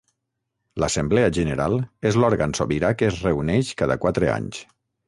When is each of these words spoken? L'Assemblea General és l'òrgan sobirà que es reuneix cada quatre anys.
L'Assemblea 0.83 1.27
General 1.39 1.77
és 2.11 2.19
l'òrgan 2.25 2.59
sobirà 2.61 2.95
que 3.03 3.13
es 3.13 3.25
reuneix 3.31 3.75
cada 3.85 4.03
quatre 4.07 4.35
anys. 4.41 4.69